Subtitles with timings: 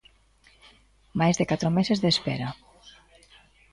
[1.19, 2.49] Máis de catro meses de espera.